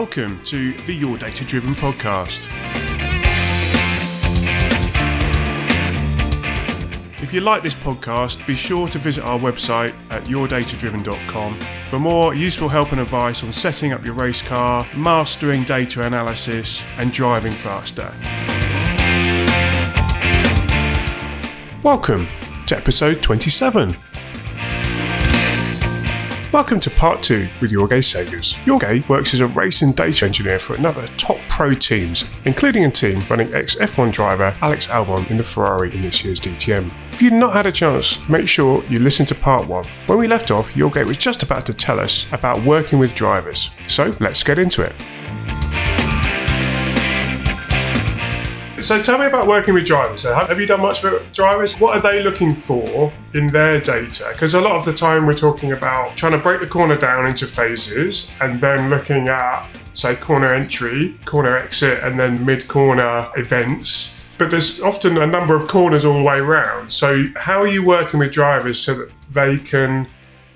[0.00, 2.46] welcome to the Your Data Driven podcast.
[7.22, 11.58] If you like this podcast, be sure to visit our website at yourdatadriven.com
[11.88, 16.84] for more useful help and advice on setting up your race car, mastering data analysis,
[16.98, 18.12] and driving faster.
[21.82, 22.28] Welcome
[22.66, 23.96] to episode 27.
[26.56, 28.54] Welcome to part two with Jorge Segers.
[28.64, 32.90] Jorge works as a race and data engineer for another top pro teams, including a
[32.90, 36.90] team running ex F1 driver Alex Albon in the Ferrari in this year's DTM.
[37.12, 39.84] If you've not had a chance, make sure you listen to part one.
[40.06, 43.68] When we left off, Jorge was just about to tell us about working with drivers.
[43.86, 44.94] So let's get into it.
[48.86, 50.22] So tell me about working with drivers.
[50.22, 51.74] Have you done much with drivers?
[51.80, 54.28] What are they looking for in their data?
[54.30, 57.26] Because a lot of the time we're talking about trying to break the corner down
[57.26, 63.28] into phases and then looking at, say, corner entry, corner exit, and then mid corner
[63.36, 64.16] events.
[64.38, 66.92] But there's often a number of corners all the way around.
[66.92, 70.06] So how are you working with drivers so that they can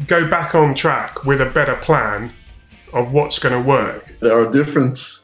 [0.06, 2.32] go back on track with a better plan
[2.92, 4.14] of what's going to work?
[4.20, 5.19] There are different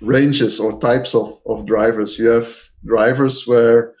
[0.00, 2.18] ranges or types of, of drivers.
[2.18, 2.48] You have
[2.84, 3.94] drivers where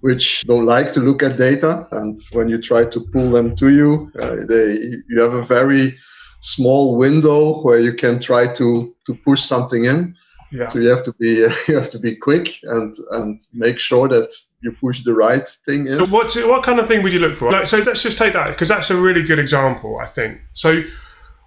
[0.00, 3.70] which don't like to look at data, and when you try to pull them to
[3.70, 5.96] you, uh, they you have a very
[6.40, 10.14] small window where you can try to to push something in.
[10.50, 10.68] Yeah.
[10.68, 14.32] So you have to be you have to be quick and and make sure that
[14.60, 15.98] you push the right thing in.
[15.98, 17.50] So what what kind of thing would you look for?
[17.50, 20.40] Like, so let's just take that because that's a really good example, I think.
[20.52, 20.82] So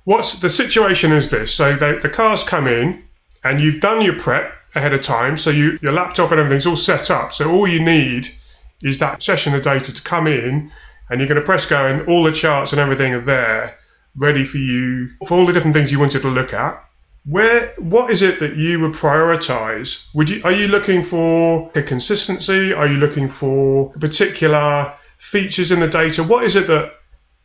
[0.04, 1.54] what's the situation is this?
[1.54, 3.04] So the, the cars come in
[3.44, 5.38] and you've done your prep ahead of time.
[5.38, 7.34] So you, your laptop and everything's all set up.
[7.34, 8.30] So all you need
[8.82, 10.72] is that session of data to come in
[11.10, 13.78] and you're going to press go and all the charts and everything are there
[14.16, 16.84] ready for you for all the different things you wanted to look at.
[17.24, 20.14] Where what is it that you would prioritize?
[20.16, 22.74] Would you are you looking for a consistency?
[22.74, 26.24] Are you looking for particular features in the data?
[26.24, 26.94] What is it that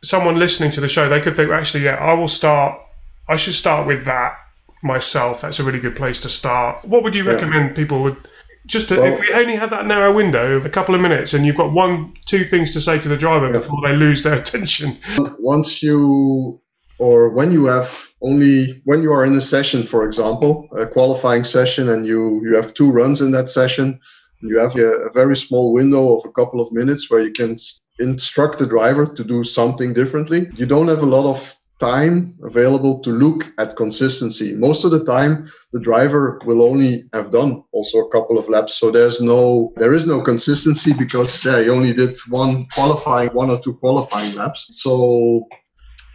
[0.01, 2.79] someone listening to the show they could think actually yeah, I will start
[3.27, 4.37] I should start with that
[4.83, 6.85] myself, that's a really good place to start.
[6.85, 8.17] What would you recommend people would
[8.65, 11.33] just to, well, if we only have that narrow window of a couple of minutes
[11.33, 13.53] and you've got one, two things to say to the driver yeah.
[13.53, 14.97] before they lose their attention?
[15.39, 16.61] Once you
[16.99, 21.43] or when you have only when you are in a session, for example, a qualifying
[21.43, 23.99] session, and you you have two runs in that session,
[24.41, 27.57] you have a, a very small window of a couple of minutes where you can
[27.99, 30.49] instruct the driver to do something differently.
[30.55, 34.53] You don't have a lot of time available to look at consistency.
[34.55, 38.77] Most of the time, the driver will only have done also a couple of laps.
[38.77, 43.49] So there's no, there is no consistency because yeah, he only did one qualifying, one
[43.49, 44.67] or two qualifying laps.
[44.71, 45.43] So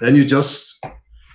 [0.00, 0.84] then you just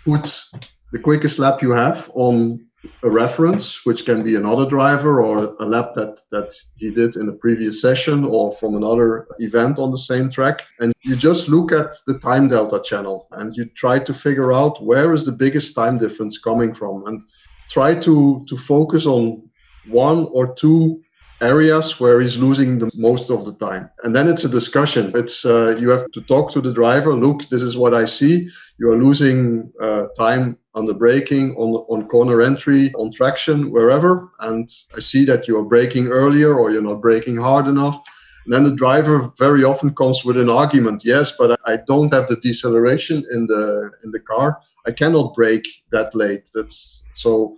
[0.05, 0.43] put
[0.91, 2.66] the quickest lap you have on
[3.03, 7.27] a reference, which can be another driver or a lap that, that he did in
[7.29, 10.63] a previous session or from another event on the same track.
[10.79, 14.83] And you just look at the time delta channel and you try to figure out
[14.83, 17.23] where is the biggest time difference coming from and
[17.69, 19.49] try to, to focus on
[19.87, 21.01] one or two
[21.41, 23.89] areas where he's losing the most of the time.
[24.03, 25.11] And then it's a discussion.
[25.15, 27.15] It's uh, you have to talk to the driver.
[27.15, 28.49] Look this is what i see.
[28.79, 34.29] You are losing uh, time on the braking on on corner entry on traction wherever.
[34.39, 37.99] And i see that you are braking earlier or you're not braking hard enough.
[38.45, 41.03] And then the driver very often comes with an argument.
[41.03, 44.59] Yes but i don't have the deceleration in the in the car.
[44.87, 46.45] I cannot brake that late.
[46.53, 47.57] That's so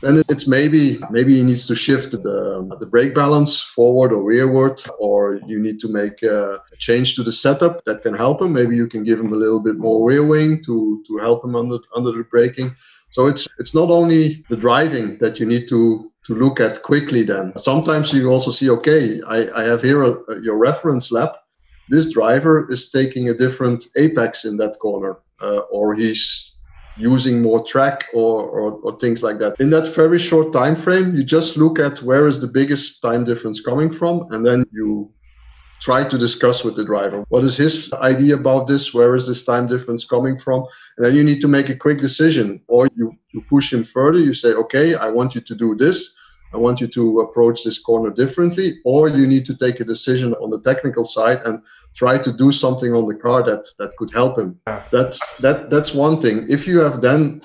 [0.00, 4.80] then it's maybe maybe he needs to shift the the brake balance forward or rearward,
[4.98, 8.52] or you need to make a change to the setup that can help him.
[8.52, 11.56] Maybe you can give him a little bit more rear wing to to help him
[11.56, 12.74] under under the braking.
[13.10, 17.22] So it's it's not only the driving that you need to to look at quickly.
[17.22, 21.36] Then sometimes you also see, okay, I, I have here a, a, your reference lap.
[21.88, 26.52] This driver is taking a different apex in that corner, uh, or he's
[26.98, 29.54] using more track or, or, or, things like that.
[29.60, 33.24] In that very short time frame, you just look at where is the biggest time
[33.24, 35.10] difference coming from, and then you
[35.80, 39.44] try to discuss with the driver what is his idea about this, where is this
[39.44, 40.64] time difference coming from,
[40.96, 44.18] and then you need to make a quick decision, or you, you push him further.
[44.18, 46.14] You say, okay, I want you to do this.
[46.52, 50.34] I want you to approach this corner differently, or you need to take a decision
[50.34, 51.60] on the technical side and
[51.98, 54.50] try to do something on the car that that could help him.
[54.92, 56.46] That's that that's one thing.
[56.48, 57.42] If you have then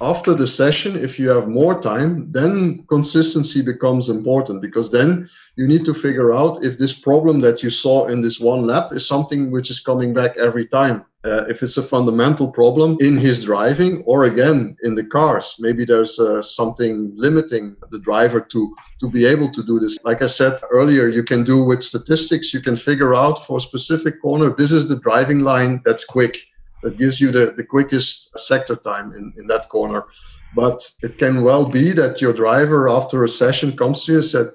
[0.00, 5.68] after the session, if you have more time, then consistency becomes important because then you
[5.68, 9.06] need to figure out if this problem that you saw in this one lap is
[9.06, 11.04] something which is coming back every time.
[11.22, 15.84] Uh, if it's a fundamental problem in his driving or again in the cars, maybe
[15.84, 19.98] there's uh, something limiting the driver to to be able to do this.
[20.02, 23.60] Like I said earlier, you can do with statistics, you can figure out for a
[23.60, 26.38] specific corner, this is the driving line that's quick
[26.82, 30.04] that gives you the, the quickest sector time in, in that corner.
[30.52, 34.26] But it can well be that your driver, after a session, comes to you and
[34.26, 34.50] said,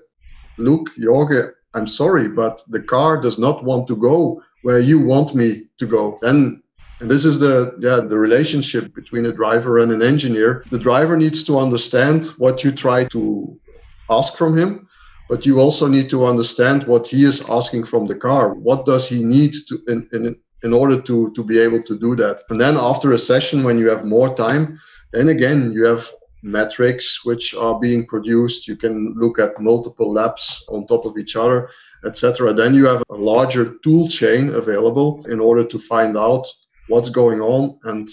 [0.58, 5.36] Look, Jorge, I'm sorry, but the car does not want to go where you want
[5.36, 6.18] me to go.
[6.24, 6.62] And,
[7.00, 10.66] and this is the yeah the relationship between a driver and an engineer.
[10.72, 13.60] The driver needs to understand what you try to
[14.10, 14.88] ask from him,
[15.28, 18.54] but you also need to understand what he is asking from the car.
[18.54, 22.16] What does he need to in, in in order to to be able to do
[22.16, 22.44] that.
[22.50, 24.80] And then after a session, when you have more time,
[25.14, 26.04] then again you have
[26.46, 28.68] metrics which are being produced.
[28.68, 31.70] You can look at multiple laps on top of each other,
[32.06, 32.54] etc.
[32.54, 36.46] Then you have a larger tool chain available in order to find out
[36.88, 38.08] what's going on and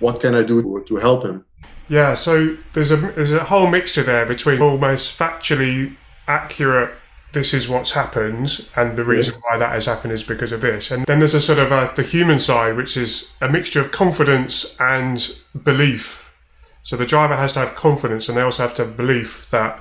[0.00, 1.44] what can I do to help him.
[1.88, 5.96] Yeah, so there's a there's a whole mixture there between almost factually
[6.26, 6.92] accurate
[7.32, 9.40] this is what's happened, and the reason yeah.
[9.48, 10.90] why that has happened is because of this.
[10.90, 13.92] And then there's a sort of a, the human side, which is a mixture of
[13.92, 16.34] confidence and belief.
[16.82, 19.80] So the driver has to have confidence, and they also have to have belief that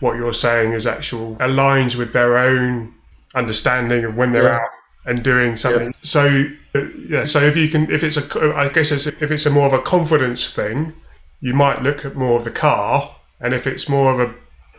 [0.00, 2.94] what you're saying is actual aligns with their own
[3.34, 4.56] understanding of when they're yeah.
[4.56, 4.70] out
[5.04, 5.88] and doing something.
[5.88, 5.92] Yeah.
[6.02, 9.46] So uh, yeah, so if you can, if it's a, I guess it's, if it's
[9.46, 10.94] a more of a confidence thing,
[11.40, 14.34] you might look at more of the car, and if it's more of a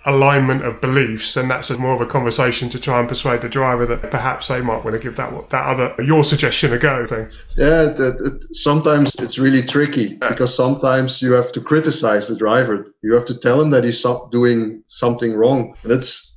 [0.08, 3.86] alignment of beliefs, and that's more of a conversation to try and persuade the driver
[3.86, 7.06] that perhaps they might want to give that that other your suggestion a go.
[7.06, 7.30] Thing.
[7.58, 10.30] Yeah, that, it, sometimes it's really tricky yeah.
[10.30, 12.94] because sometimes you have to criticize the driver.
[13.04, 15.76] You have to tell him that he's doing something wrong.
[15.84, 16.36] And it's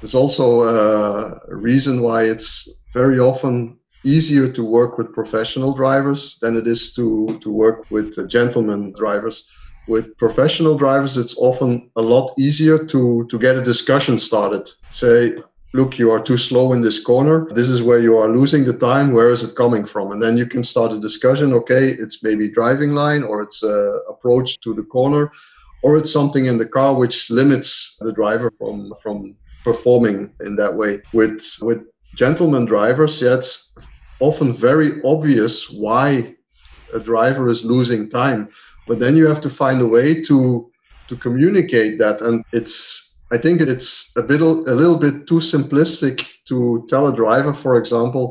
[0.00, 6.38] there's also uh, a reason why it's very often easier to work with professional drivers
[6.40, 9.44] than it is to to work with uh, gentleman drivers
[9.86, 14.70] with professional drivers, it's often a lot easier to, to get a discussion started.
[14.88, 15.34] Say,
[15.74, 17.48] look, you are too slow in this corner.
[17.54, 19.12] This is where you are losing the time.
[19.12, 20.12] Where is it coming from?
[20.12, 21.52] And then you can start a discussion.
[21.54, 25.32] Okay, it's maybe driving line or it's a approach to the corner
[25.82, 30.74] or it's something in the car which limits the driver from, from performing in that
[30.74, 31.00] way.
[31.12, 31.78] With, with
[32.14, 33.72] gentleman drivers, yeah, it's
[34.18, 36.36] often very obvious why
[36.92, 38.50] a driver is losing time
[38.90, 40.68] but then you have to find a way to
[41.08, 42.20] to communicate that.
[42.20, 42.74] And it's
[43.30, 46.16] i think it's a bit a little bit too simplistic
[46.48, 48.24] to tell a driver for example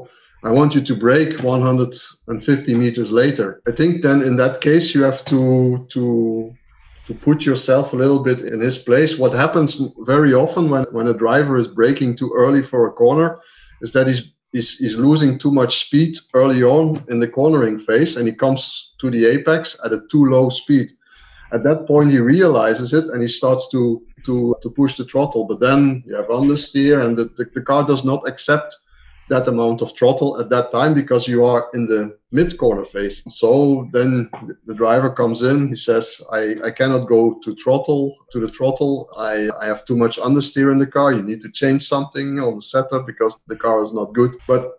[0.44, 3.62] i want you to brake 150 meters later.
[3.70, 5.42] I think then in that case you have to
[5.94, 6.04] to
[7.08, 9.12] to put yourself a little bit in his place.
[9.22, 9.70] What happens
[10.14, 13.30] very often when when a driver is braking too early for a corner
[13.84, 18.28] is that he's he's, losing too much speed early on in the cornering phase and
[18.28, 20.92] he comes to the apex at a too low speed.
[21.52, 25.46] At that point, he realizes it and he starts to to to push the throttle.
[25.46, 28.76] But then you have understeer and the, the, the car does not accept
[29.30, 33.24] that amount of throttle at that time because you are in the mid corner phase.
[33.30, 34.30] So then
[34.66, 39.10] the driver comes in, he says, I, I cannot go to throttle to the throttle.
[39.18, 41.14] I, I have too much understeer in the car.
[41.14, 44.32] You need to change something on the setup because the car is not good.
[44.48, 44.74] But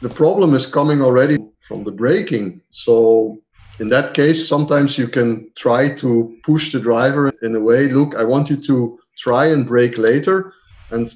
[0.00, 2.60] the problem is coming already from the braking.
[2.70, 3.40] So
[3.78, 8.16] in that case, sometimes you can try to push the driver in a way, look,
[8.16, 10.52] I want you to try and brake later.
[10.90, 11.08] And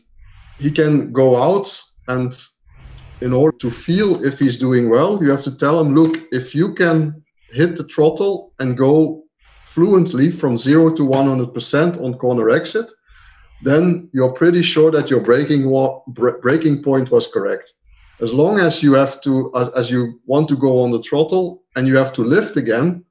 [0.58, 2.32] he can go out and
[3.20, 6.54] in order to feel if he's doing well, you have to tell him, look, if
[6.54, 9.24] you can hit the throttle and go
[9.62, 12.90] fluently from zero to 100% on corner exit,
[13.60, 16.00] then you're pretty sure that your braking wa-
[16.84, 17.74] point was correct.
[18.20, 21.62] As long as you have to, as, as you want to go on the throttle
[21.74, 23.04] and you have to lift again,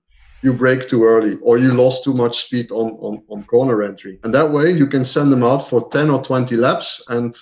[0.43, 4.19] you brake too early or you lost too much speed on, on, on corner entry.
[4.23, 7.35] And that way you can send them out for 10 or 20 laps and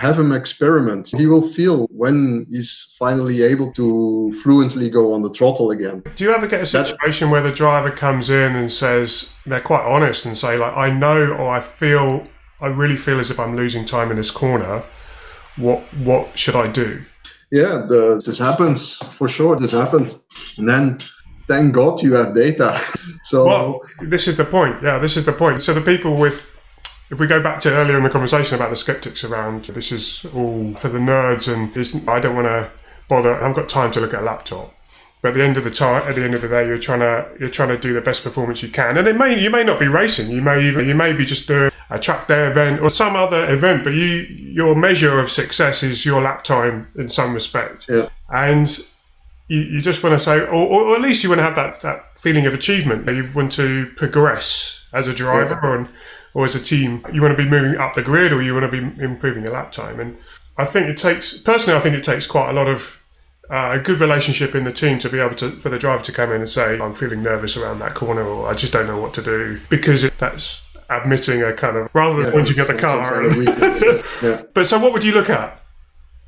[0.00, 1.10] have him experiment.
[1.14, 6.02] He will feel when he's finally able to fluently go on the throttle again.
[6.16, 9.84] Do you ever get a situation where the driver comes in and says, they're quite
[9.84, 12.26] honest and say, like, I know or I feel,
[12.62, 14.82] I really feel as if I'm losing time in this corner.
[15.56, 17.04] What, what should I do?
[17.52, 19.56] Yeah, the, this happens for sure.
[19.56, 20.14] This happens.
[20.56, 20.98] And then
[21.46, 22.80] thank God you have data.
[23.24, 24.82] so well, this is the point.
[24.82, 25.60] Yeah, this is the point.
[25.60, 26.50] So the people with
[27.10, 30.24] if we go back to earlier in the conversation about the skeptics around this is
[30.32, 32.70] all for the nerds and I don't want to
[33.08, 34.74] bother, I haven't got time to look at a laptop.
[35.22, 37.00] But at the end of the time, at the end of the day, you're trying
[37.00, 39.62] to you're trying to do the best performance you can, and it may you may
[39.62, 40.30] not be racing.
[40.30, 43.52] You may even you may be just doing a track day event or some other
[43.52, 47.86] event, but you your measure of success is your lap time in some respect.
[47.86, 48.08] Yeah.
[48.30, 48.66] And
[49.48, 51.80] you, you just want to say, or, or at least you want to have that,
[51.80, 55.68] that feeling of achievement that you want to progress as a driver yeah.
[55.68, 55.88] or,
[56.34, 57.04] or as a team.
[57.12, 59.52] You want to be moving up the grid or you want to be improving your
[59.52, 60.00] lap time.
[60.00, 60.16] And
[60.56, 63.00] I think it takes, personally, I think it takes quite a lot of
[63.50, 66.12] uh, a good relationship in the team to be able to for the driver to
[66.12, 69.00] come in and say I'm feeling nervous around that corner or I just don't know
[69.00, 72.68] what to do because it, that's admitting a kind of rather than yeah, pointing at
[72.68, 73.32] the car.
[74.22, 74.42] yeah.
[74.54, 75.60] But so what would you look at?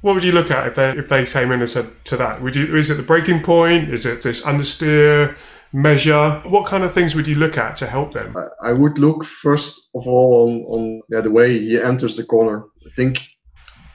[0.00, 2.42] What would you look at if they if they came in and said to that?
[2.42, 3.90] Would you is it the braking point?
[3.90, 5.37] Is it this understeer
[5.73, 6.43] measure?
[6.47, 8.37] What kind of things would you look at to help them?
[8.62, 12.64] I would look first of all on on yeah, the way he enters the corner.
[12.87, 13.26] I think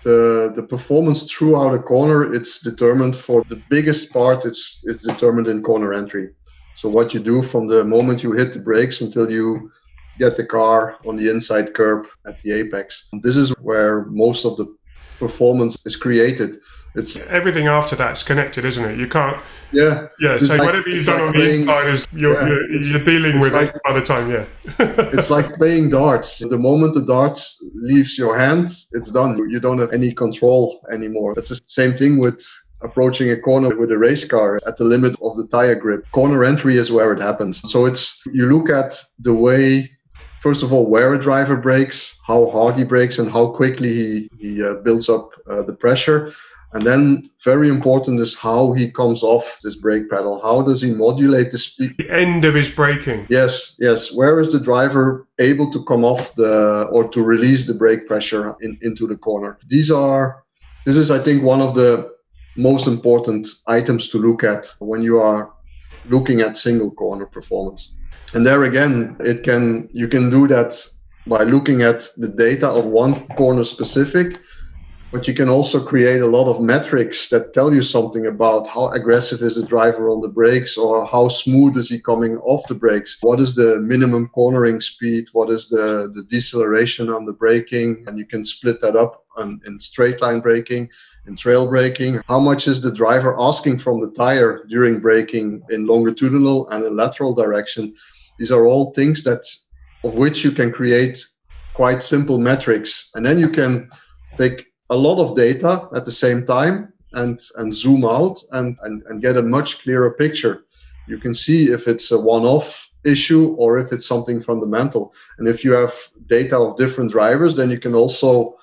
[0.04, 5.48] the the performance throughout a corner it's determined for the biggest part it's it's determined
[5.48, 6.30] in corner entry.
[6.76, 9.72] So what you do from the moment you hit the brakes until you
[10.20, 13.08] get the car on the inside curb at the apex.
[13.22, 14.68] This is where most of the
[15.20, 16.58] performance is created.
[16.98, 18.98] It's everything after that's connected, isn't it?
[18.98, 19.38] You can't.
[19.72, 20.08] Yeah.
[20.20, 20.38] Yeah.
[20.40, 23.00] So like, whatever you've done like on playing, the inside is you're, yeah, you're, you're
[23.02, 24.32] dealing with like, it by the time.
[24.32, 24.46] Yeah.
[24.80, 26.40] it's like playing darts.
[26.40, 27.40] The moment the dart
[27.76, 29.38] leaves your hand, it's done.
[29.50, 31.36] You don't have any control anymore.
[31.38, 32.44] It's the same thing with
[32.82, 36.06] approaching a corner with a race car at the limit of the tire grip.
[36.12, 37.62] Corner entry is where it happens.
[37.72, 39.90] So it's you look at the way
[40.40, 44.30] first of all where a driver brakes, how hard he brakes, and how quickly he,
[44.40, 46.32] he uh, builds up uh, the pressure.
[46.74, 50.42] And then, very important is how he comes off this brake pedal.
[50.42, 51.96] How does he modulate the speed?
[51.98, 53.26] The end of his braking.
[53.30, 54.14] Yes, yes.
[54.14, 58.56] Where is the driver able to come off the or to release the brake pressure
[58.62, 59.58] in, into the corner?
[59.70, 60.44] These are,
[60.86, 62.12] this is, I think, one of the
[62.58, 65.54] most important items to look at when you are
[66.10, 67.94] looking at single corner performance.
[68.34, 70.86] And there again, it can you can do that
[71.28, 74.40] by looking at the data of one corner specific,
[75.12, 78.90] but you can also create a lot of metrics that tell you something about how
[78.90, 82.76] aggressive is the driver on the brakes or how smooth is he coming off the
[82.76, 83.18] brakes.
[83.22, 85.30] What is the minimum cornering speed?
[85.32, 88.04] What is the, the deceleration on the braking?
[88.08, 90.90] And you can split that up on, in straight line braking
[91.28, 92.22] in trail braking?
[92.28, 96.96] How much is the driver asking from the tire during braking in longitudinal and in
[96.96, 97.94] lateral direction?
[98.40, 99.46] These are all things that
[100.04, 101.26] of which you can create
[101.74, 103.90] quite simple metrics, and then you can
[104.38, 109.04] take a lot of data at the same time and and zoom out and, and,
[109.08, 110.66] and get a much clearer picture.
[111.08, 115.14] You can see if it's a one-off issue or if it's something fundamental.
[115.38, 115.94] And if you have
[116.28, 118.58] data of different drivers, then you can also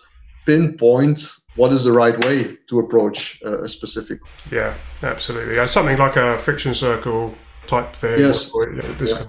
[0.45, 1.27] pinpoint
[1.57, 4.19] what is the right way to approach a specific.
[4.51, 5.55] Yeah, absolutely.
[5.55, 7.35] Yeah, something like a friction circle
[7.67, 8.19] type thing.
[8.19, 8.51] Yes.
[8.51, 9.25] Or, yeah.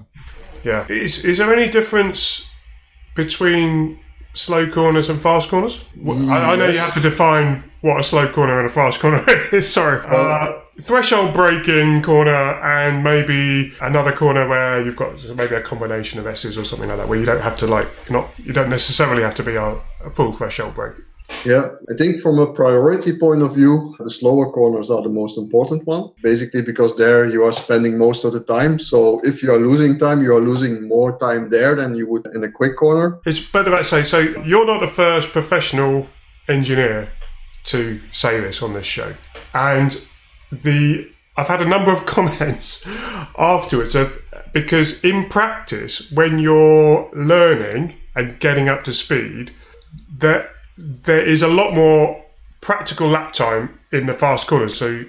[0.63, 0.85] Yeah.
[0.89, 2.49] Is, is there any difference
[3.15, 3.99] between
[4.35, 5.83] slow corners and fast corners?
[5.95, 6.29] Yes.
[6.29, 9.23] I, I, know you have to define what a slow corner and a fast corner
[9.51, 9.71] is.
[9.71, 10.05] Sorry.
[10.05, 16.27] Uh, threshold braking corner and maybe another corner where you've got maybe a combination of
[16.27, 19.23] S's or something like that, where you don't have to like not you don't necessarily
[19.23, 20.97] have to be a, a full threshold brake.
[21.45, 25.37] Yeah, I think from a priority point of view, the slower corners are the most
[25.37, 26.11] important one.
[26.23, 28.79] Basically, because there you are spending most of the time.
[28.79, 32.27] So if you are losing time, you are losing more time there than you would
[32.33, 33.19] in a quick corner.
[33.25, 34.03] It's better to say.
[34.03, 36.07] So you're not the first professional
[36.47, 37.09] engineer
[37.65, 39.13] to say this on this show,
[39.53, 40.05] and
[40.51, 42.87] the I've had a number of comments
[43.37, 44.19] afterwards of,
[44.53, 49.51] because in practice, when you're learning and getting up to speed,
[50.17, 52.23] that there is a lot more
[52.61, 54.77] practical lap time in the fast corners.
[54.77, 55.05] So,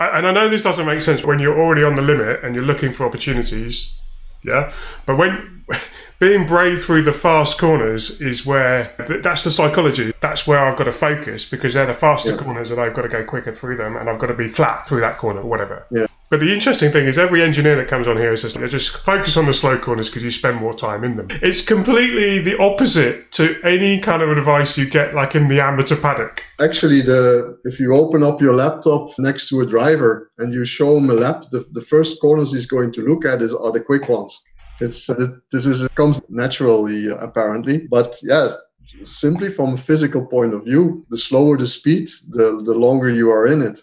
[0.00, 2.64] and I know this doesn't make sense when you're already on the limit and you're
[2.64, 3.98] looking for opportunities.
[4.44, 4.72] Yeah,
[5.06, 5.64] but when
[6.18, 10.12] being brave through the fast corners is where that's the psychology.
[10.20, 12.38] That's where I've got to focus because they're the faster yeah.
[12.38, 14.86] corners and I've got to go quicker through them and I've got to be flat
[14.86, 15.86] through that corner or whatever.
[15.90, 16.06] Yeah.
[16.32, 19.44] But the interesting thing is every engineer that comes on here is just, focus on
[19.44, 21.26] the slow corners because you spend more time in them.
[21.42, 25.94] It's completely the opposite to any kind of advice you get like in the amateur
[25.94, 26.42] paddock.
[26.58, 30.96] Actually, the if you open up your laptop next to a driver and you show
[30.96, 33.80] him a lap, the, the first corners he's going to look at is are the
[33.80, 34.40] quick ones.
[34.80, 38.56] It's uh, this is comes naturally apparently, but yes,
[39.02, 43.30] simply from a physical point of view, the slower the speed, the the longer you
[43.30, 43.82] are in it.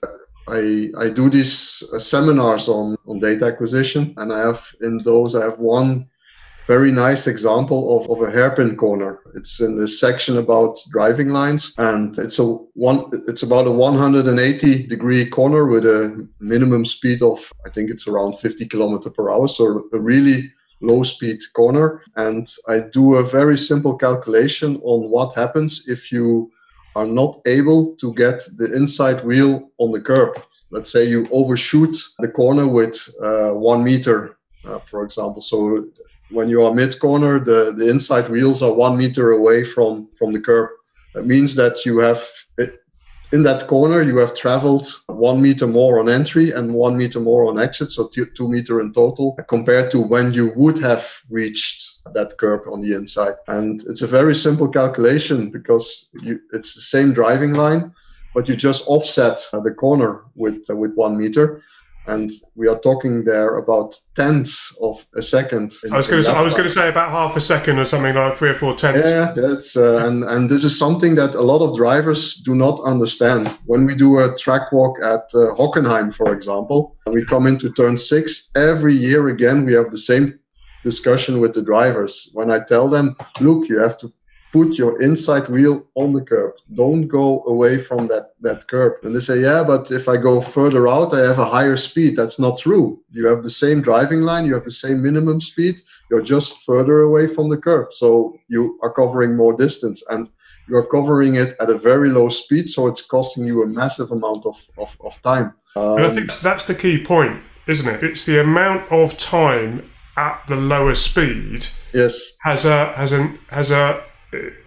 [0.50, 5.36] I, I do these uh, seminars on, on data acquisition, and I have in those
[5.36, 6.08] I have one
[6.68, 9.22] very nice example of, of a hairpin corner.
[9.34, 13.10] It's in this section about driving lines, and it's a one.
[13.28, 18.38] It's about a 180 degree corner with a minimum speed of I think it's around
[18.38, 19.48] 50 kilometer per hour.
[19.48, 20.52] So a really
[20.82, 22.02] low speed corner.
[22.16, 26.52] And I do a very simple calculation on what happens if you
[26.96, 30.40] are not able to get the inside wheel on the curb.
[30.72, 35.42] Let's say you overshoot the corner with uh, one meter, uh, for example.
[35.42, 35.88] So
[36.30, 40.34] when you are mid corner, the, the inside wheels are one meter away from, from
[40.34, 40.70] the curb.
[41.14, 42.24] That means that you have
[43.32, 47.48] in that corner, you have traveled one meter more on entry and one meter more
[47.48, 52.00] on exit, so two, two meter in total, compared to when you would have reached
[52.14, 53.36] that curb on the inside.
[53.48, 57.94] And it's a very simple calculation because you, it's the same driving line,
[58.34, 61.62] but you just offset the corner with uh, with one meter
[62.08, 65.74] and we are talking there about tenths of a second.
[65.92, 67.86] I was going to say, I was going to say about half a second or
[67.86, 69.02] something like three or four tenths.
[69.06, 72.80] Yeah, that's uh, and and this is something that a lot of drivers do not
[72.84, 73.48] understand.
[73.66, 77.98] When we do a track walk at uh, Hockenheim, for example, we come into turn
[77.98, 79.66] six every year again.
[79.66, 80.40] We have the same
[80.84, 82.30] discussion with the drivers.
[82.34, 84.12] When I tell them, look, you have to
[84.52, 86.54] put your inside wheel on the curb.
[86.74, 88.94] Don't go away from that, that curb.
[89.04, 92.16] And they say, yeah, but if I go further out, I have a higher speed.
[92.16, 93.00] That's not true.
[93.12, 97.02] You have the same driving line, you have the same minimum speed, you're just further
[97.02, 97.94] away from the curb.
[97.94, 100.30] So you are covering more distance and
[100.68, 102.70] you're covering it at a very low speed.
[102.70, 105.54] So it's costing you a massive amount of, of, of time.
[105.76, 108.04] Um, and I think that's the key point, isn't it?
[108.04, 113.72] It's the amount of time at the lower speed yes has a has an has
[113.72, 114.04] a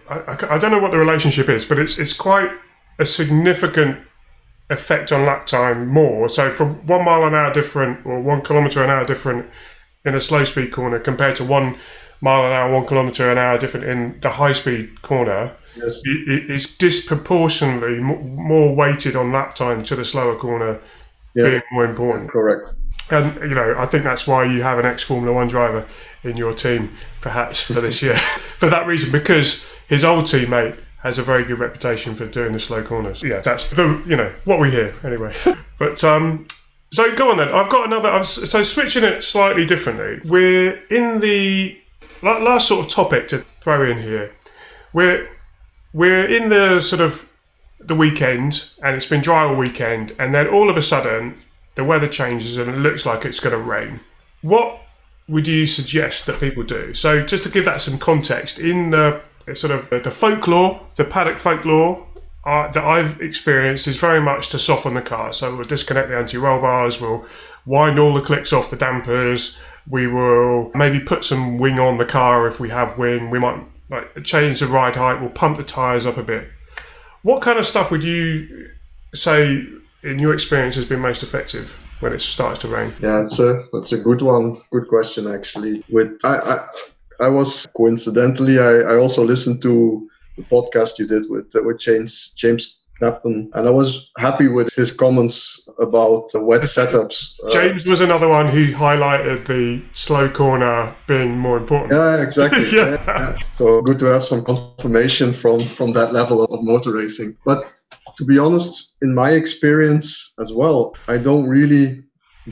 [0.09, 2.51] I, I, don't know what the relationship is, but it's it's quite
[2.99, 3.99] a significant
[4.69, 6.27] effect on lap time more.
[6.29, 9.49] So from one mile an hour different or one kilometre an hour different
[10.05, 11.77] in a slow speed corner compared to one
[12.19, 15.99] mile an hour, one kilometre an hour different in the high speed corner, yes.
[16.03, 20.79] it, it's disproportionately more weighted on lap time to the slower corner
[21.35, 21.49] yeah.
[21.49, 22.29] being more important.
[22.29, 22.67] Correct.
[23.11, 25.85] And you know, I think that's why you have an ex Formula One driver
[26.23, 28.15] in your team, perhaps for this year,
[28.57, 32.59] for that reason, because his old teammate has a very good reputation for doing the
[32.59, 33.21] slow corners.
[33.21, 35.35] Yeah, that's the you know what we hear anyway.
[35.77, 36.47] but um,
[36.91, 37.49] so go on then.
[37.49, 38.09] I've got another.
[38.09, 41.77] I've, So switching it slightly differently, we're in the
[42.21, 44.33] last sort of topic to throw in here.
[44.93, 45.27] We're
[45.91, 47.29] we're in the sort of
[47.85, 51.35] the weekend, and it's been dry all weekend, and then all of a sudden
[51.75, 53.99] the weather changes and it looks like it's going to rain.
[54.41, 54.81] What
[55.27, 56.93] would you suggest that people do?
[56.93, 59.21] So, just to give that some context, in the
[59.53, 62.05] sort of the folklore, the paddock folklore
[62.45, 65.33] uh, that I've experienced is very much to soften the car.
[65.33, 67.25] So, we'll disconnect the anti roll bars, we'll
[67.65, 72.05] wind all the clicks off the dampers, we will maybe put some wing on the
[72.05, 75.63] car if we have wing, we might like change the ride height, we'll pump the
[75.63, 76.49] tyres up a bit.
[77.23, 78.69] What kind of stuff would you
[79.15, 79.65] say
[80.03, 82.93] in your experience, has been most effective when it starts to rain?
[82.99, 84.61] Yeah, it's a that's a good one.
[84.71, 85.83] Good question, actually.
[85.89, 86.35] With I
[87.19, 90.07] I, I was coincidentally I, I also listened to
[90.37, 94.91] the podcast you did with with James James Knapton, and I was happy with his
[94.91, 97.33] comments about the wet setups.
[97.45, 101.91] Uh, James was another one who highlighted the slow corner being more important.
[101.91, 102.71] Yeah, exactly.
[102.71, 102.83] yeah.
[102.83, 103.37] Yeah, yeah.
[103.53, 107.37] So good to have some confirmation from from that level of motor racing.
[107.45, 107.73] But
[108.17, 112.03] to be honest, in my experience as well, I don't really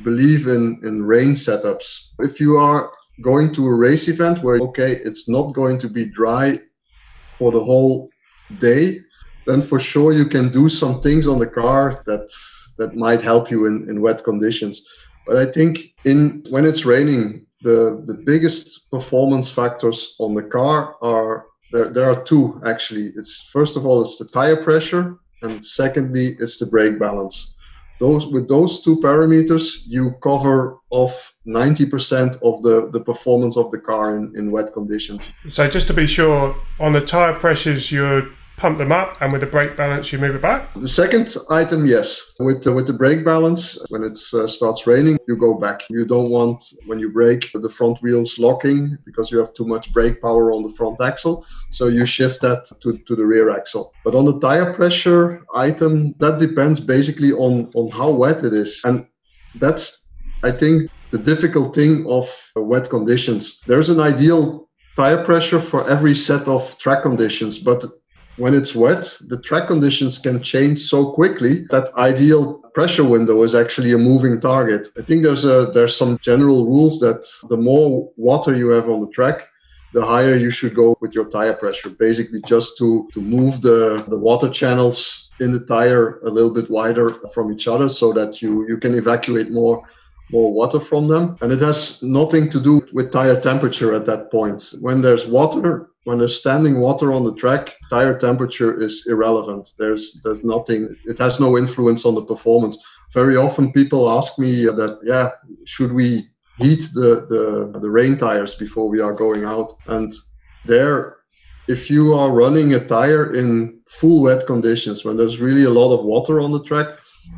[0.04, 1.86] believe in, in rain setups.
[2.20, 6.06] If you are going to a race event where, okay, it's not going to be
[6.06, 6.60] dry
[7.38, 8.10] for the whole
[8.58, 9.00] day,
[9.46, 12.30] then for sure you can do some things on the car that
[12.78, 14.82] that might help you in, in wet conditions.
[15.28, 20.96] But I think in when it's raining, the, the biggest performance factors on the car
[21.02, 23.12] are there, there are two actually.
[23.16, 27.54] It's first of all it's the tire pressure and secondly, it's the brake balance.
[28.00, 33.78] Those with those two parameters, you cover off 90% of the, the performance of the
[33.78, 35.32] car in, in wet conditions.
[35.52, 38.28] So just to be sure, on the tire pressures, you're
[38.62, 40.72] pump them up, and with the brake balance, you move it back?
[40.76, 42.32] The second item, yes.
[42.40, 45.82] With the, with the brake balance, when it uh, starts raining, you go back.
[45.90, 49.92] You don't want, when you brake, the front wheels locking because you have too much
[49.92, 51.44] brake power on the front axle.
[51.72, 53.94] So you shift that to, to the rear axle.
[54.06, 58.80] But on the tire pressure item, that depends basically on, on how wet it is.
[58.84, 59.08] And
[59.56, 60.06] that's,
[60.44, 63.60] I think, the difficult thing of wet conditions.
[63.66, 67.84] There's an ideal tire pressure for every set of track conditions, but
[68.42, 73.54] when it's wet, the track conditions can change so quickly that ideal pressure window is
[73.54, 74.88] actually a moving target.
[74.98, 79.02] I think there's a there's some general rules that the more water you have on
[79.02, 79.38] the track,
[79.94, 81.92] the higher you should go with your tire pressure.
[81.92, 86.68] Basically, just to to move the the water channels in the tire a little bit
[86.72, 89.84] wider from each other, so that you you can evacuate more
[90.32, 91.38] more water from them.
[91.42, 94.74] And it has nothing to do with tire temperature at that point.
[94.80, 99.74] When there's water, when there's standing water on the track, tire temperature is irrelevant.
[99.78, 100.96] There's there's nothing.
[101.06, 102.78] It has no influence on the performance.
[103.14, 105.32] Very often, people ask me that, yeah,
[105.66, 109.74] should we heat the the, the rain tires before we are going out?
[109.88, 110.12] And
[110.66, 111.18] there,
[111.68, 115.94] if you are running a tire in full wet conditions, when there's really a lot
[115.94, 116.88] of water on the track,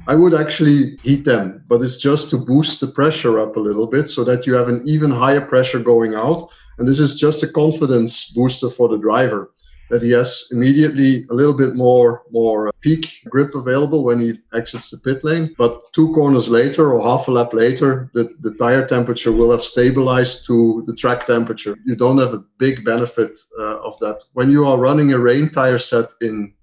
[0.08, 3.88] I would actually heat them, but it's just to boost the pressure up a little
[3.88, 6.49] bit so that you have an even higher pressure going out.
[6.77, 9.51] And this is just a confidence booster for the driver
[9.89, 14.89] that he has immediately a little bit more more peak grip available when he exits
[14.89, 15.53] the pit lane.
[15.58, 19.62] But two corners later or half a lap later, the, the tire temperature will have
[19.62, 21.77] stabilized to the track temperature.
[21.86, 24.17] You don't have a big benefit uh, of that.
[24.34, 26.53] When you are running a rain tire set in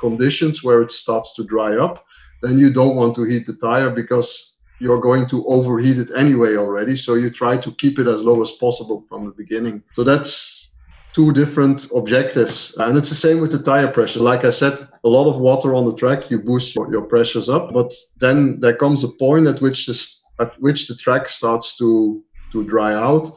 [0.00, 2.04] conditions where it starts to dry up,
[2.42, 6.56] then you don't want to heat the tire because you're going to overheat it anyway
[6.56, 6.96] already.
[6.96, 9.82] So you try to keep it as low as possible from the beginning.
[9.92, 10.72] So that's
[11.14, 12.74] two different objectives.
[12.78, 14.20] And it's the same with the tire pressure.
[14.20, 17.48] Like I said, a lot of water on the track, you boost your, your pressures
[17.48, 17.72] up.
[17.72, 22.22] But then there comes a point at which this at which the track starts to
[22.52, 23.30] to dry out.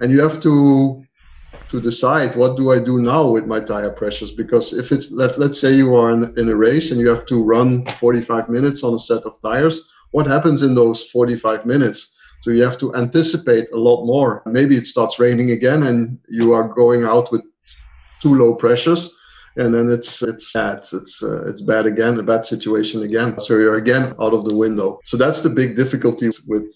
[0.00, 1.07] And you have to
[1.70, 4.30] to decide what do I do now with my tire pressures?
[4.30, 7.26] Because if it's let, let's say you are in, in a race and you have
[7.26, 12.12] to run 45 minutes on a set of tires what happens in those 45 minutes?
[12.40, 14.42] So you have to anticipate a lot more.
[14.46, 17.42] Maybe it starts raining again and you are going out with
[18.22, 19.14] too low pressures
[19.56, 20.78] and then it's it's bad.
[20.78, 23.38] It's uh, it's bad again a bad situation again.
[23.40, 25.00] So you're again out of the window.
[25.04, 26.72] So that's the big difficulty with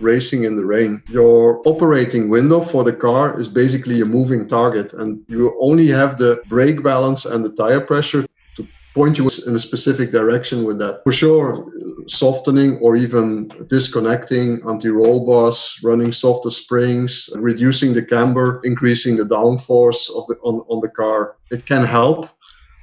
[0.00, 1.02] racing in the rain.
[1.08, 6.16] Your operating window for the car is basically a moving target, and you only have
[6.16, 10.78] the brake balance and the tire pressure to point you in a specific direction with
[10.78, 11.00] that.
[11.04, 11.66] For sure,
[12.08, 20.10] softening or even disconnecting anti-roll bars, running softer springs, reducing the camber, increasing the downforce
[20.16, 21.36] of the on, on the car.
[21.50, 22.28] It can help,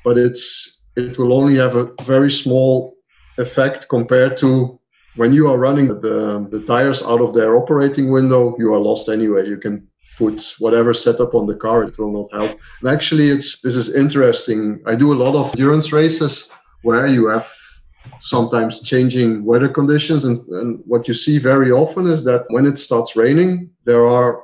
[0.03, 2.95] but it's it will only have a very small
[3.37, 4.79] effect compared to
[5.17, 9.09] when you are running the, the tires out of their operating window, you are lost
[9.09, 9.47] anyway.
[9.47, 12.59] You can put whatever setup on the car, it will not help.
[12.81, 14.81] And actually, it's this is interesting.
[14.85, 16.49] I do a lot of endurance races
[16.83, 17.47] where you have
[18.19, 22.77] sometimes changing weather conditions, and, and what you see very often is that when it
[22.77, 24.41] starts raining, there are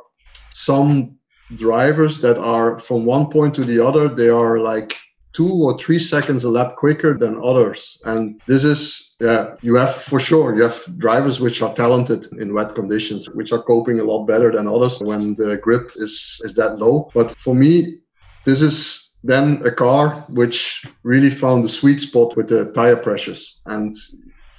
[0.49, 1.17] some
[1.55, 4.95] drivers that are from one point to the other, they are like
[5.33, 7.99] two or three seconds a lap quicker than others.
[8.05, 12.53] And this is, yeah, you have for sure, you have drivers which are talented in
[12.53, 16.53] wet conditions, which are coping a lot better than others when the grip is, is
[16.55, 17.09] that low.
[17.13, 17.97] But for me,
[18.45, 23.59] this is then a car which really found the sweet spot with the tire pressures.
[23.65, 23.95] And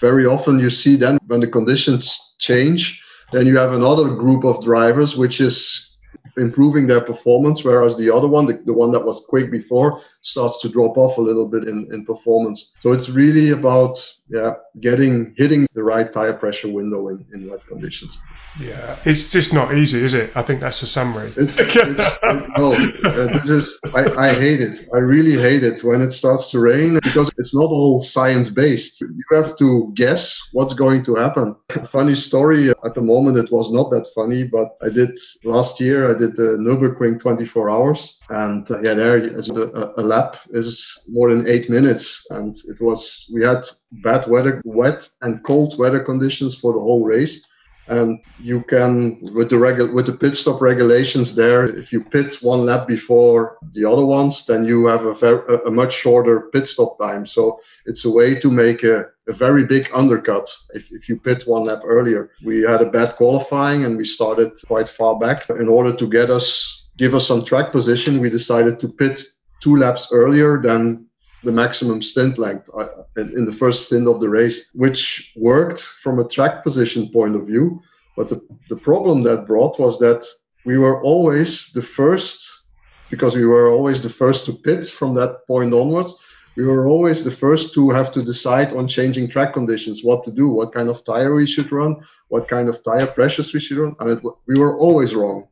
[0.00, 3.00] very often you see then when the conditions change,
[3.32, 5.93] then you have another group of drivers which is
[6.37, 10.61] improving their performance, whereas the other one, the, the one that was quick before, starts
[10.61, 12.73] to drop off a little bit in, in performance.
[12.81, 13.99] So it's really about
[14.31, 18.20] yeah getting hitting the right tire pressure window in, in wet conditions.
[18.59, 20.35] Yeah, it's just not easy, is it?
[20.37, 21.33] I think that's the summary.
[21.37, 22.18] It's, it's
[22.57, 24.87] no, uh, this is I, I hate it.
[24.94, 29.03] I really hate it when it starts to rain because it's not all science based.
[29.03, 31.55] You have to guess what's going to happen.
[31.85, 32.70] Funny story.
[32.70, 35.11] At the moment, it was not that funny, but I did
[35.44, 36.11] last year.
[36.11, 41.30] I did the Nurburgring 24 hours, and uh, yeah, there a, a lap is more
[41.30, 46.58] than eight minutes, and it was we had bad weather, wet and cold weather conditions
[46.58, 47.46] for the whole race.
[47.87, 52.38] And you can, with the regu- with the pit stop regulations there, if you pit
[52.40, 56.66] one lap before the other ones, then you have a, very, a much shorter pit
[56.66, 57.26] stop time.
[57.26, 61.44] So it's a way to make a, a very big undercut if, if you pit
[61.46, 62.30] one lap earlier.
[62.44, 65.48] We had a bad qualifying and we started quite far back.
[65.50, 69.20] In order to get us, give us some track position, we decided to pit
[69.60, 71.06] two laps earlier than
[71.42, 76.18] the maximum stint length uh, in the first stint of the race, which worked from
[76.18, 77.80] a track position point of view.
[78.16, 80.24] But the, the problem that brought was that
[80.64, 82.64] we were always the first,
[83.10, 86.14] because we were always the first to pit from that point onwards.
[86.56, 90.30] We were always the first to have to decide on changing track conditions, what to
[90.30, 91.96] do, what kind of tire we should run,
[92.28, 93.96] what kind of tire pressures we should run.
[93.98, 95.48] And it, we were always wrong.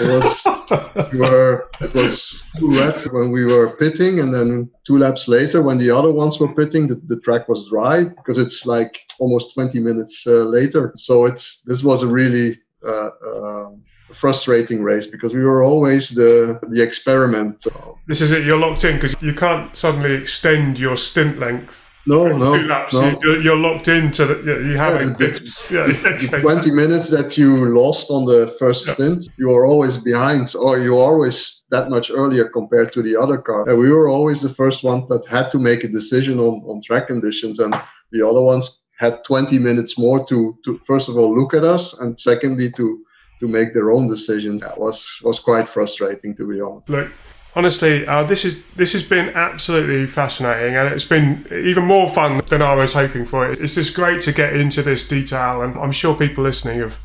[0.00, 4.98] It was we were it was full red when we were pitting, and then two
[4.98, 8.66] laps later, when the other ones were pitting, the, the track was dry because it's
[8.66, 10.92] like almost 20 minutes uh, later.
[10.96, 13.70] So it's this was a really uh, uh,
[14.12, 17.64] frustrating race because we were always the the experiment.
[18.06, 18.44] This is it.
[18.44, 23.18] You're locked in because you can't suddenly extend your stint length no, no, no.
[23.22, 24.36] You're, you're locked into the.
[24.70, 25.86] You have Yeah, the- yeah,
[26.30, 28.94] The 20 minutes that you lost on the first Yeah.
[28.94, 33.36] stint, you are always behind, or you're always that much earlier compared to the other
[33.36, 33.68] car.
[33.68, 36.80] And we were always the first one that had to make a decision on, on
[36.80, 37.74] track conditions, and
[38.12, 41.92] the other ones had 20 minutes more to, to first of all look at us,
[42.00, 43.04] and secondly to
[43.40, 44.58] to make their own decision.
[44.58, 46.88] That was was quite frustrating to be honest.
[46.88, 47.10] Look,
[47.54, 52.40] honestly, uh, this is this has been absolutely fascinating, and it's been even more fun
[52.48, 53.50] than I was hoping for.
[53.50, 56.98] It's just great to get into this detail, and I'm sure people listening have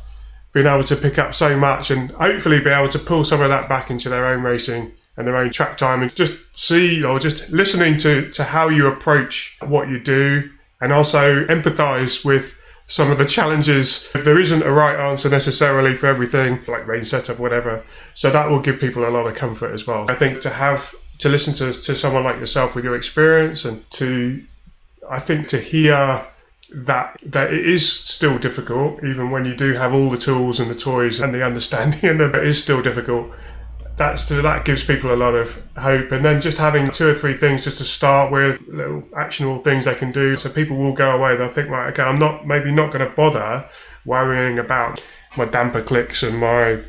[0.52, 3.48] been able to pick up so much, and hopefully be able to pull some of
[3.48, 7.18] that back into their own racing and their own track time, and just see or
[7.18, 13.10] just listening to to how you approach what you do, and also empathise with some
[13.10, 14.10] of the challenges.
[14.12, 17.84] There isn't a right answer necessarily for everything, like rain setup, whatever.
[18.14, 20.10] So that will give people a lot of comfort as well.
[20.10, 23.88] I think to have to listen to, to someone like yourself with your experience and
[23.92, 24.42] to,
[25.08, 26.26] I think to hear
[26.72, 30.70] that that it is still difficult, even when you do have all the tools and
[30.70, 33.30] the toys and the understanding, and it is still difficult.
[33.96, 37.34] That's that gives people a lot of hope, and then just having two or three
[37.34, 41.12] things just to start with, little actionable things they can do, so people will go
[41.16, 41.36] away.
[41.36, 43.68] They'll think, right, okay, I'm not maybe not going to bother
[44.04, 45.00] worrying about
[45.36, 46.80] my damper clicks and my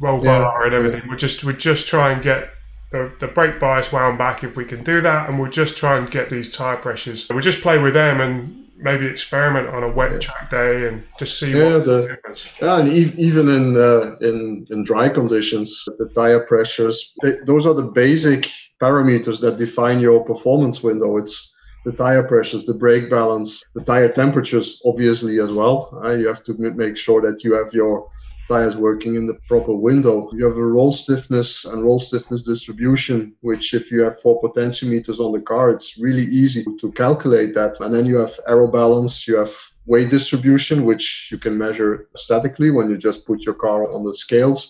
[0.00, 1.02] roll Yeah, bar and everything.
[1.08, 2.50] We'll just we'll just try and get
[2.90, 5.96] the, the brake bias wound back if we can do that, and we'll just try
[5.96, 7.28] and get these tire pressures.
[7.30, 11.38] We'll just play with them and maybe experiment on a wet track day and just
[11.38, 12.46] see Yeah, what the- happens.
[12.60, 17.64] Yeah, and ev- even in uh, in in dry conditions, the tire pressures they, those
[17.66, 18.48] are the basic
[18.80, 21.16] parameters that define your performance window.
[21.16, 21.36] It's
[21.84, 25.76] the tire pressures, the brake balance, the tire temperatures, obviously as well.
[26.04, 28.06] Uh, you have to m- make sure that you have your
[28.52, 30.14] tires working in the proper window.
[30.32, 35.18] You have a roll stiffness and roll stiffness distribution, which if you have four potentiometers
[35.24, 37.72] on the car, it's really easy to calculate that.
[37.80, 39.54] And then you have aero balance, you have
[39.86, 41.92] weight distribution, which you can measure
[42.26, 44.60] statically when you just put your car on the scales.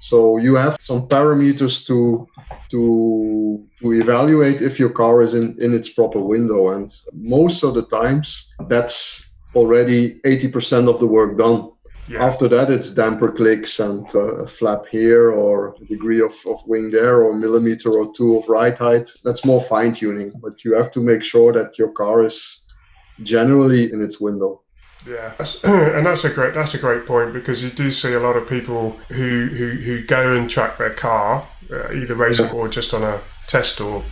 [0.00, 1.98] So you have some parameters to
[2.72, 2.80] to
[3.80, 6.60] to evaluate if your car is in, in its proper window.
[6.74, 8.26] And most of the times
[8.72, 8.98] that's
[9.54, 11.70] already 80% of the work done.
[12.08, 12.24] Yeah.
[12.24, 16.66] After that, it's damper clicks and uh, a flap here, or a degree of, of
[16.66, 19.10] wing there, or a millimeter or two of ride height.
[19.24, 22.62] That's more fine tuning, but you have to make sure that your car is
[23.22, 24.62] generally in its window.
[25.06, 28.20] Yeah, that's, and that's a great that's a great point because you do see a
[28.20, 32.68] lot of people who who, who go and track their car uh, either racing or
[32.68, 34.02] just on a test or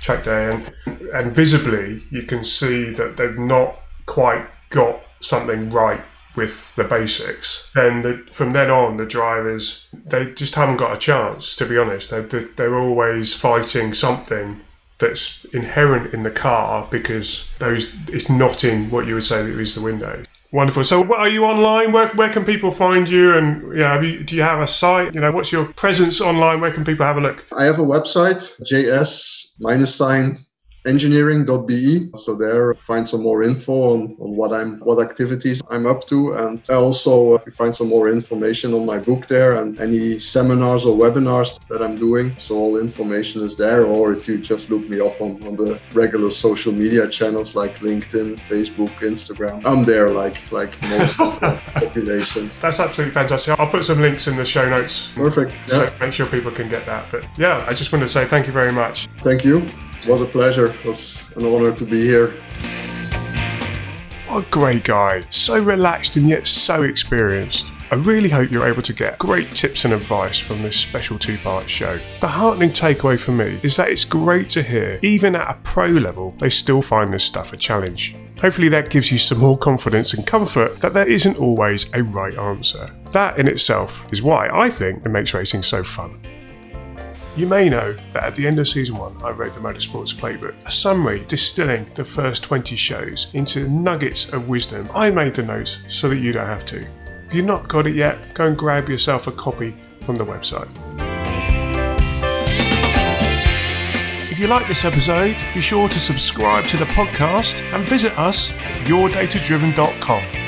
[0.00, 6.00] track day, and and visibly you can see that they've not quite got something right
[6.36, 7.70] with the basics.
[7.74, 11.54] Then the, from then on, the drivers they just haven't got a chance.
[11.56, 14.60] To be honest, they they- they're always fighting something
[14.98, 19.74] that's inherent in the car because those it's not in what you would say is
[19.74, 20.22] the window.
[20.52, 20.84] Wonderful.
[20.84, 21.92] So, are you online?
[21.92, 23.34] Where, where can people find you?
[23.34, 25.14] And yeah, you, do you have a site?
[25.14, 26.60] You know, what's your presence online?
[26.60, 27.46] Where can people have a look?
[27.56, 30.44] I have a website, js minus sign
[30.84, 32.10] engineering.be.
[32.14, 36.32] So there find some more info on, on what I'm what activities I'm up to.
[36.34, 40.18] And I also uh, you find some more information on my book there and any
[40.20, 42.34] seminars or webinars that I'm doing.
[42.38, 43.84] So all information is there.
[43.84, 47.78] Or if you just look me up on, on the regular social media channels like
[47.78, 49.64] LinkedIn, Facebook, Instagram.
[49.64, 52.50] I'm there like like most of the population.
[52.60, 53.58] That's absolutely fantastic.
[53.58, 55.12] I'll put some links in the show notes.
[55.14, 55.54] Perfect.
[55.68, 55.90] Yeah.
[55.90, 57.10] So make sure people can get that.
[57.10, 59.08] But yeah, I just want to say thank you very much.
[59.18, 59.66] Thank you.
[60.02, 60.66] It was a pleasure.
[60.66, 62.30] It was an honor to be here.
[64.26, 65.24] What a great guy.
[65.30, 67.70] So relaxed and yet so experienced.
[67.92, 71.38] I really hope you're able to get great tips and advice from this special two
[71.38, 72.00] part show.
[72.20, 75.86] The heartening takeaway for me is that it's great to hear, even at a pro
[75.86, 78.16] level, they still find this stuff a challenge.
[78.40, 82.36] Hopefully, that gives you some more confidence and comfort that there isn't always a right
[82.36, 82.90] answer.
[83.12, 86.18] That in itself is why I think it makes racing so fun.
[87.34, 90.54] You may know that at the end of season one, I wrote the Motorsports Playbook,
[90.66, 94.86] a summary distilling the first 20 shows into nuggets of wisdom.
[94.94, 96.86] I made the notes so that you don't have to.
[97.26, 100.68] If you've not got it yet, go and grab yourself a copy from the website.
[104.30, 108.52] If you like this episode, be sure to subscribe to the podcast and visit us
[108.52, 110.41] at yourdatadriven.com.